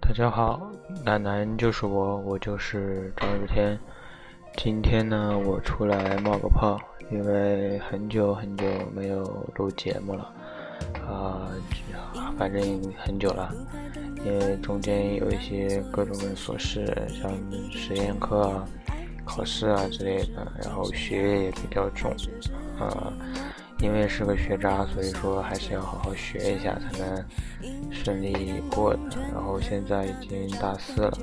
[0.00, 0.70] 大家好，
[1.04, 3.78] 楠楠就是我，我就是张日天。
[4.56, 6.78] 今天呢，我出来冒个泡，
[7.10, 9.24] 因为很久很久没有
[9.54, 10.32] 录节目了，
[11.06, 11.48] 啊，
[12.36, 12.60] 反正
[12.98, 13.54] 很久了，
[14.24, 17.30] 因为中间有一些各种的琐事，像
[17.70, 18.64] 实验课啊、
[19.24, 22.10] 考试啊之类的，然后学业也比较重，
[22.78, 23.12] 啊，
[23.82, 27.24] 因为是个学渣，所以说还是要好好学一下才能
[27.90, 29.00] 顺利过的。
[29.34, 31.18] 然后现在已经大四了。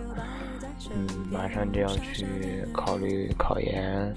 [0.92, 4.14] 嗯，马上就要去考虑考研、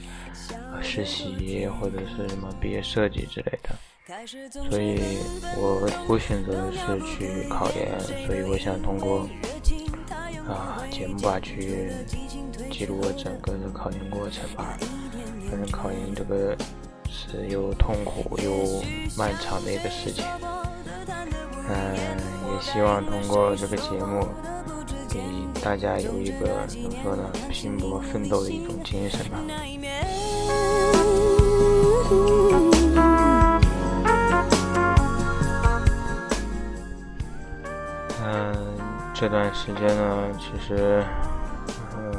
[0.81, 5.01] 实习或者是什么毕业设计之类的，所以
[5.57, 9.29] 我我选择的是去考研，所以我想通过
[10.49, 11.91] 啊节目吧去
[12.71, 14.79] 记录我整个的考研过程吧。
[15.51, 16.57] 反正考研这个
[17.33, 18.83] 是又痛苦又
[19.17, 20.23] 漫长的一个事情，
[21.67, 21.97] 嗯，
[22.53, 24.29] 也希望通过这个节目。
[25.09, 25.21] 给
[25.63, 29.39] 大家有一个怎么说呢，拼搏奋斗的一种精神吧。
[38.25, 38.55] 嗯，
[39.13, 41.05] 这段时间呢，其实，
[41.99, 42.13] 嗯，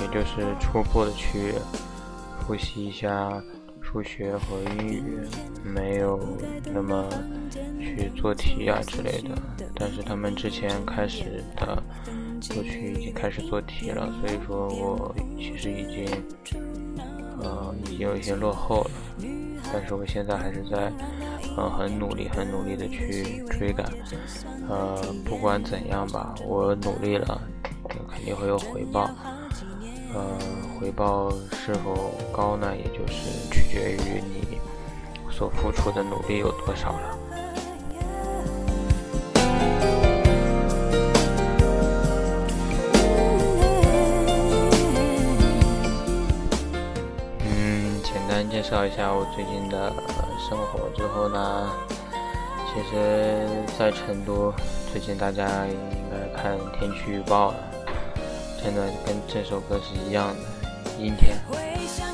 [0.00, 1.54] 也就是初步的去
[2.46, 3.30] 复习一下。
[3.90, 5.02] 数学和英语
[5.64, 6.16] 没有
[6.72, 7.04] 那么
[7.80, 9.30] 去做题啊之类的，
[9.74, 11.82] 但是他们之前开始的
[12.54, 16.06] 过去已经开始做题了，所以说我其实已经
[17.42, 18.90] 呃已经有一些落后了，
[19.72, 20.92] 但是我现在还是在
[21.56, 23.84] 呃很努力很努力的去追赶，
[24.68, 27.42] 呃不管怎样吧，我努力了，
[28.08, 29.10] 肯定会有回报。
[30.12, 30.22] 呃，
[30.78, 32.74] 回报是否高呢？
[32.76, 34.58] 也就是取决于你
[35.30, 37.18] 所付出的努力有多少了。
[47.44, 49.92] 嗯，简单介绍一下我最近的
[50.48, 51.70] 生活之后呢，
[52.74, 53.46] 其实，
[53.78, 54.52] 在成都，
[54.90, 55.76] 最近大家应
[56.10, 57.69] 该看天气预报了。
[58.62, 61.36] 真的跟这首歌是一样的，阴天，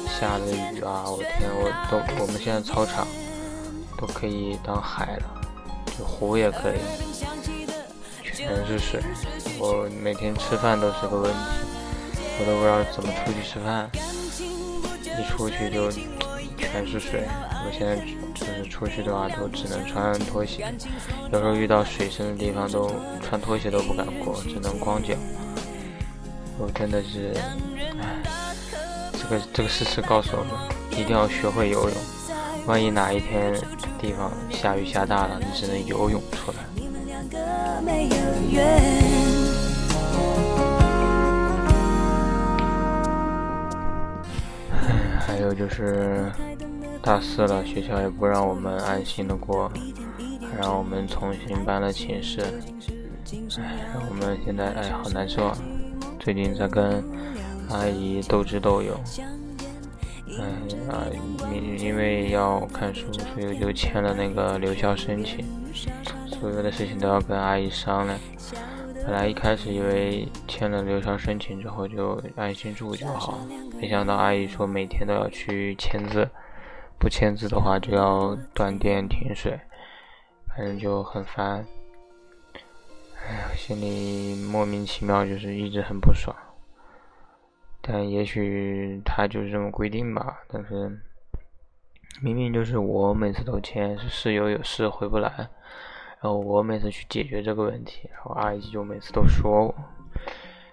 [0.09, 1.05] 下着雨啊！
[1.11, 3.07] 我天，我都我们现在操场
[3.99, 5.43] 都可以当海了，
[5.99, 6.79] 就湖也可以，
[8.23, 9.01] 全是水。
[9.59, 11.39] 我每天吃饭都是个问题，
[12.39, 13.91] 我都不知道怎么出去吃饭，
[15.03, 15.91] 一出去就
[16.57, 17.25] 全是水。
[17.67, 17.97] 我现在
[18.35, 20.73] 就是出去的话，都只能穿拖鞋，
[21.33, 22.89] 有时候遇到水深的地方，都
[23.21, 25.15] 穿拖鞋都不敢过，只能光脚。
[26.59, 27.35] 我真的是，
[28.01, 28.55] 唉，
[29.13, 30.53] 这个这个事实告诉我们，
[30.99, 31.93] 一定要学会游泳。
[32.67, 33.55] 万一哪一天
[34.01, 36.59] 地方下雨下大了，你只能游泳出来。
[44.73, 46.33] 唉，还有就是
[47.03, 49.71] 大四了，学校也不让我们安心的过，
[50.51, 52.41] 还让我们重新搬了寝室。
[53.59, 53.77] 唉，
[54.09, 55.57] 我们现在唉，好难受啊。
[56.27, 57.05] 最近在跟
[57.71, 59.01] 阿姨斗智斗勇，
[60.27, 61.07] 嗯啊，
[61.55, 65.47] 因因为要看书，所以就签了那个留校申请，
[66.27, 68.19] 所有的事情都要跟阿姨商量。
[69.05, 73.39] 本来一开始以为签了留校申请之后就安心住就好，
[73.81, 76.29] 没想到阿姨说每天都要去签字，
[76.99, 79.61] 不签字的话就要断电停水，
[80.49, 81.65] 反正就很烦。
[83.29, 86.35] 哎呀，心里莫名其妙，就是一直很不爽。
[87.81, 90.39] 但也许他就是这么规定吧。
[90.47, 90.97] 但是
[92.23, 95.29] 明明就是我每次都签，是室友有事回不来，
[96.21, 99.75] 然后我每次去解决这个问题，然后阿姨就每次都说我，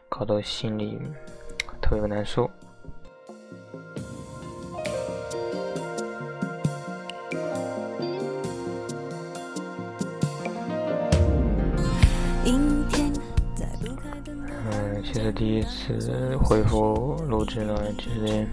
[0.07, 1.01] 搞得心里
[1.81, 2.47] 特别难受。
[15.13, 18.47] 其实第一次回复录制呢，其实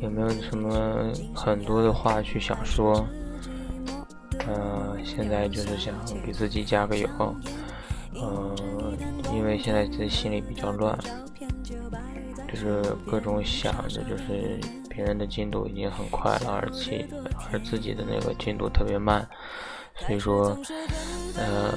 [0.00, 3.04] 也没有什么很多的话去想说，
[4.46, 5.92] 嗯，现在就是想
[6.24, 7.08] 给自己加个油，
[8.14, 8.56] 嗯，
[9.34, 10.96] 因为现在自己心里比较乱，
[12.48, 14.56] 就是各种想着就是
[14.88, 17.08] 别人的进度已经很快了，而且
[17.52, 19.28] 而自己的那个进度特别慢，
[19.96, 20.56] 所以说，
[21.36, 21.74] 呃。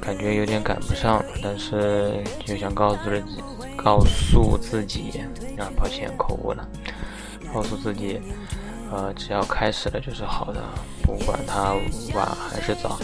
[0.00, 3.42] 感觉有点赶不上了，但是就想告诉自己，
[3.76, 5.24] 告诉自己，
[5.58, 6.66] 啊，抱歉口误了，
[7.52, 8.20] 告诉自己，
[8.90, 10.62] 呃，只要开始了就是好的，
[11.02, 11.74] 不管它
[12.14, 12.98] 晚还是早，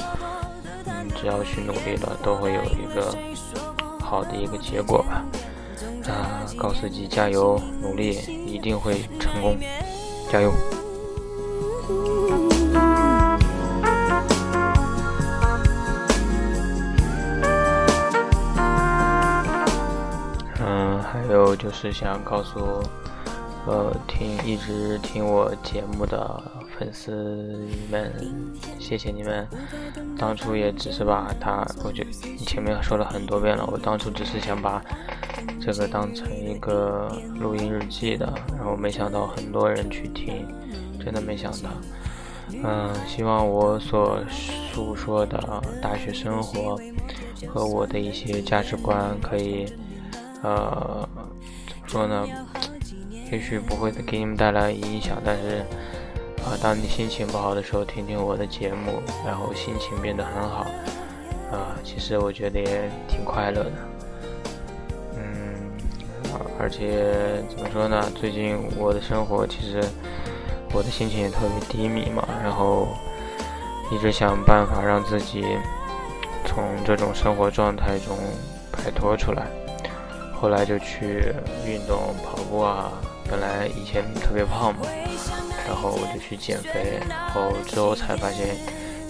[0.86, 3.14] 嗯，只要去努力了，都会有一个
[4.00, 5.24] 好的一个结果吧。
[6.06, 9.56] 啊，告诉自己加油，努力一定会成功，
[10.30, 10.52] 加油！
[21.50, 22.80] 我，就是想告诉。
[23.66, 26.42] 呃，听一直听我节目的
[26.78, 28.10] 粉丝们，
[28.78, 29.46] 谢谢你们。
[30.16, 32.06] 当初也只是把它，我觉
[32.46, 34.82] 前面说了很多遍了，我当初只是想把
[35.60, 40.46] 这个当成一个录音日记的，然后没想到很多人去听，
[41.04, 41.68] 真的没想到。
[42.64, 44.18] 嗯，希望我所
[44.72, 45.38] 诉说的
[45.82, 46.80] 大学生活
[47.46, 49.66] 和我的一些价值观可以，
[50.42, 51.06] 呃，
[51.90, 52.24] 说呢？
[53.32, 55.58] 也许不会给你们带来影响，但是，
[56.44, 60.60] 啊，当你心情不好的时候，听听我的节目，然后心情变得很好，
[61.50, 63.72] 啊，其实我觉得也挺快乐的，
[65.16, 65.72] 嗯，
[66.60, 68.08] 而且怎么说呢？
[68.14, 69.82] 最近我的生活其实
[70.72, 72.86] 我的心情也特别低迷嘛，然后
[73.90, 75.44] 一直想办法让自己
[76.46, 78.16] 从这种生活状态中
[78.70, 79.48] 摆脱出来，
[80.40, 81.34] 后来就去
[81.66, 82.90] 运动跑步啊。
[83.30, 84.80] 本来以前特别胖嘛，
[85.64, 88.56] 然后我就去减肥，然后之后才发现，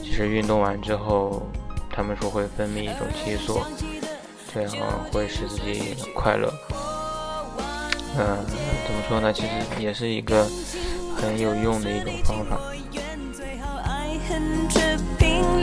[0.03, 1.43] 其实运动完之后，
[1.88, 3.61] 他们说会分泌一种激素，
[4.53, 4.71] 这样
[5.11, 6.53] 会使自己快乐。
[8.19, 8.37] 嗯，
[8.85, 9.33] 怎么说呢？
[9.33, 9.49] 其实
[9.79, 10.47] 也是一个
[11.17, 12.61] 很有用的一种方法。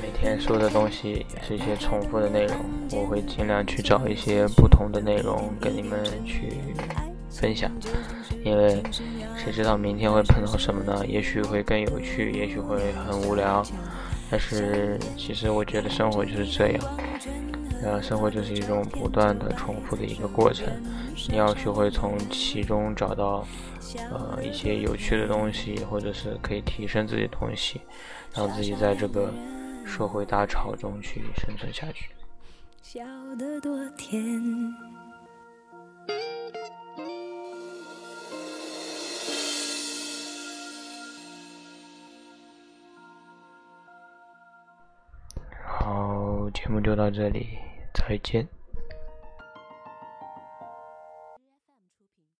[0.00, 2.56] 每天说的东西也是一些重复的内容。
[2.92, 6.52] 我会尽量去找一些不同的内容跟你们去
[7.30, 7.70] 分享，
[8.44, 8.82] 因为。
[9.40, 11.06] 谁知道明天会碰到什么呢？
[11.06, 13.62] 也许会更有趣，也许会很无聊。
[14.28, 16.84] 但是其实我觉得生活就是这样，
[17.82, 20.66] 呃，生活就是一种不断的重复的一个过程。
[21.30, 23.46] 你要学会从其中找到
[24.10, 27.80] 呃一些有趣的东西，或者是可以提升自己的东西，
[28.34, 29.32] 让自己在这个
[29.88, 32.10] 社会大潮中去生存下去。
[32.82, 33.00] 笑
[33.36, 34.40] 得多甜。
[46.54, 47.58] 节目就到这里，
[47.92, 48.57] 再见。